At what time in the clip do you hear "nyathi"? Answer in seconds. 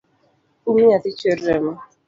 0.87-1.17